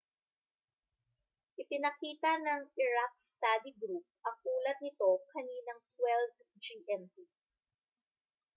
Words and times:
ipinakita 1.61 2.31
ng 2.43 2.61
iraq 2.85 3.13
study 3.27 3.71
group 3.79 4.01
ang 4.27 4.37
ulat 4.55 4.77
nito 4.81 5.09
kaninang 5.31 5.77
12.00 5.93 6.41
gmt 6.63 7.15